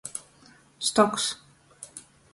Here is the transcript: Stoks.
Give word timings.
Stoks. 0.87 1.25